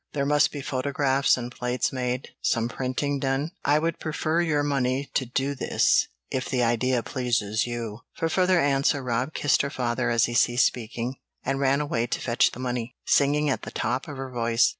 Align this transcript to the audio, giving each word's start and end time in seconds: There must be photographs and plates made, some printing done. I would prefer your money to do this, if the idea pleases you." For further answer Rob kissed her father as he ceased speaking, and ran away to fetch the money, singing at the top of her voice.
There 0.13 0.25
must 0.25 0.51
be 0.51 0.63
photographs 0.63 1.37
and 1.37 1.51
plates 1.51 1.93
made, 1.93 2.29
some 2.41 2.67
printing 2.67 3.19
done. 3.19 3.51
I 3.63 3.77
would 3.77 3.99
prefer 3.99 4.41
your 4.41 4.63
money 4.63 5.11
to 5.13 5.27
do 5.27 5.53
this, 5.53 6.07
if 6.31 6.49
the 6.49 6.63
idea 6.63 7.03
pleases 7.03 7.67
you." 7.67 7.99
For 8.15 8.27
further 8.27 8.59
answer 8.59 9.03
Rob 9.03 9.35
kissed 9.35 9.61
her 9.61 9.69
father 9.69 10.09
as 10.09 10.25
he 10.25 10.33
ceased 10.33 10.65
speaking, 10.65 11.17
and 11.45 11.59
ran 11.59 11.81
away 11.81 12.07
to 12.07 12.19
fetch 12.19 12.49
the 12.49 12.59
money, 12.59 12.95
singing 13.05 13.47
at 13.51 13.61
the 13.61 13.69
top 13.69 14.07
of 14.07 14.17
her 14.17 14.31
voice. 14.31 14.69